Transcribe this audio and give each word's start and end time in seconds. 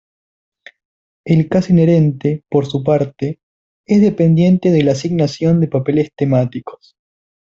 El 1.25 1.47
caso 1.47 1.73
inherente, 1.73 2.43
por 2.49 2.65
su 2.65 2.83
parte, 2.83 3.39
es 3.85 4.01
dependiente 4.01 4.71
de 4.71 4.81
la 4.81 4.93
asignación 4.93 5.59
de 5.59 5.67
papeles 5.67 6.09
temáticos. 6.17 6.95